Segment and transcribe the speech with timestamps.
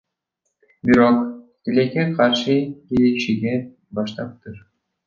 [0.85, 1.17] Бирок,
[1.63, 3.55] тилекке каршы, кийлигише
[3.95, 4.55] баштаптыр.